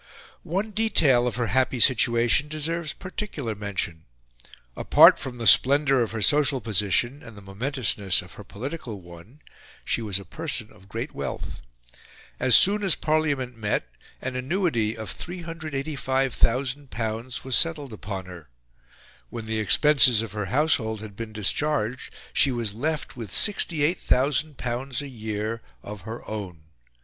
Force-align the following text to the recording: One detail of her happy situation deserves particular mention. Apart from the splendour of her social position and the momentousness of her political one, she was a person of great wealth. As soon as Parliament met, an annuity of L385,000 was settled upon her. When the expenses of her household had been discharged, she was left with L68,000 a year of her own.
One 0.41 0.71
detail 0.71 1.27
of 1.27 1.35
her 1.35 1.45
happy 1.45 1.79
situation 1.79 2.47
deserves 2.47 2.91
particular 2.91 3.53
mention. 3.53 4.05
Apart 4.75 5.19
from 5.19 5.37
the 5.37 5.45
splendour 5.45 6.01
of 6.01 6.09
her 6.09 6.23
social 6.23 6.59
position 6.59 7.21
and 7.21 7.37
the 7.37 7.41
momentousness 7.43 8.23
of 8.23 8.31
her 8.31 8.43
political 8.43 8.99
one, 8.99 9.41
she 9.85 10.01
was 10.01 10.17
a 10.17 10.25
person 10.25 10.71
of 10.71 10.89
great 10.89 11.13
wealth. 11.13 11.61
As 12.39 12.55
soon 12.55 12.81
as 12.81 12.95
Parliament 12.95 13.55
met, 13.55 13.87
an 14.23 14.35
annuity 14.35 14.97
of 14.97 15.15
L385,000 15.15 17.43
was 17.43 17.55
settled 17.55 17.93
upon 17.93 18.25
her. 18.25 18.49
When 19.29 19.45
the 19.45 19.59
expenses 19.59 20.23
of 20.23 20.31
her 20.31 20.45
household 20.45 21.01
had 21.01 21.15
been 21.15 21.31
discharged, 21.31 22.11
she 22.33 22.51
was 22.51 22.73
left 22.73 23.15
with 23.15 23.29
L68,000 23.29 25.01
a 25.03 25.07
year 25.07 25.61
of 25.83 26.01
her 26.09 26.27
own. 26.27 26.63